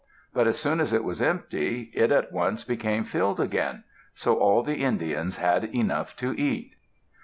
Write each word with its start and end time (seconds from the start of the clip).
But 0.33 0.47
as 0.47 0.59
soon 0.59 0.79
as 0.79 0.93
it 0.93 1.03
was 1.03 1.21
empty, 1.21 1.91
it 1.93 2.11
at 2.11 2.31
once 2.31 2.63
became 2.63 3.03
filled 3.03 3.39
again, 3.39 3.83
so 4.15 4.35
all 4.39 4.63
the 4.63 4.77
Indians 4.79 5.37
had 5.37 5.63
enough 5.75 6.15
to 6.15 6.33
eat. 6.39 6.73